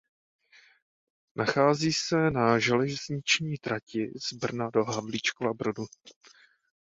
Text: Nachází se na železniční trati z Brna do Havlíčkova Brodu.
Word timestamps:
Nachází 1.35 1.93
se 1.93 2.31
na 2.31 2.59
železniční 2.59 3.57
trati 3.57 4.11
z 4.27 4.33
Brna 4.33 4.69
do 4.69 4.83
Havlíčkova 4.85 5.53
Brodu. 5.53 5.85